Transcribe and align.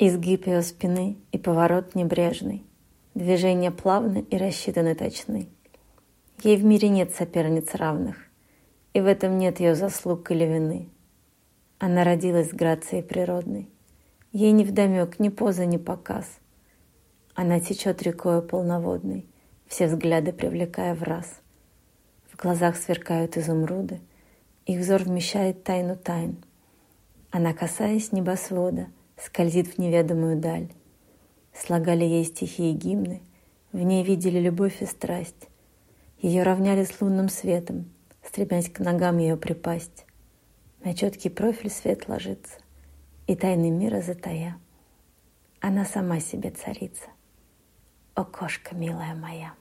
Изгиб 0.00 0.46
ее 0.46 0.62
спины 0.62 1.16
и 1.32 1.38
поворот 1.38 1.96
небрежный. 1.96 2.64
Движения 3.16 3.72
плавны 3.72 4.24
и 4.30 4.36
рассчитаны 4.36 4.94
точны. 4.94 5.48
Ей 6.44 6.56
в 6.56 6.64
мире 6.64 6.88
нет 6.88 7.16
соперниц 7.16 7.74
равных, 7.74 8.16
и 8.92 9.00
в 9.00 9.06
этом 9.06 9.38
нет 9.38 9.58
ее 9.58 9.74
заслуг 9.74 10.30
или 10.30 10.44
вины. 10.44 10.88
Она 11.80 12.04
родилась 12.04 12.50
с 12.50 12.54
грацией 12.54 13.02
природной. 13.02 13.68
Ей 14.30 14.52
не 14.52 14.62
вдомек 14.62 15.18
ни 15.18 15.30
поза, 15.30 15.66
ни 15.66 15.78
показ. 15.78 16.38
Она 17.34 17.58
течет 17.58 18.00
рекою 18.00 18.42
полноводной, 18.42 19.26
все 19.66 19.88
взгляды 19.88 20.32
привлекая 20.32 20.94
в 20.94 21.02
раз. 21.02 21.40
В 22.30 22.40
глазах 22.40 22.76
сверкают 22.76 23.36
изумруды, 23.36 24.00
их 24.64 24.78
взор 24.78 25.02
вмещает 25.02 25.64
тайну 25.64 25.96
тайн. 25.96 26.36
Она, 27.32 27.52
касаясь 27.52 28.12
небосвода, 28.12 28.86
скользит 29.22 29.68
в 29.68 29.78
неведомую 29.78 30.36
даль. 30.38 30.68
Слагали 31.52 32.04
ей 32.04 32.24
стихи 32.24 32.70
и 32.70 32.74
гимны, 32.74 33.22
в 33.72 33.78
ней 33.78 34.02
видели 34.02 34.38
любовь 34.38 34.80
и 34.80 34.86
страсть. 34.86 35.48
Ее 36.20 36.42
равняли 36.42 36.84
с 36.84 37.00
лунным 37.00 37.28
светом, 37.28 37.90
стремясь 38.22 38.70
к 38.70 38.78
ногам 38.78 39.18
ее 39.18 39.36
припасть. 39.36 40.06
На 40.82 40.94
четкий 40.94 41.28
профиль 41.28 41.70
свет 41.70 42.08
ложится, 42.08 42.58
и 43.26 43.34
тайны 43.34 43.70
мира 43.70 44.00
затая. 44.00 44.58
Она 45.60 45.84
сама 45.84 46.20
себе 46.20 46.50
царица. 46.50 47.08
О, 48.14 48.24
кошка 48.24 48.74
милая 48.74 49.14
моя! 49.14 49.54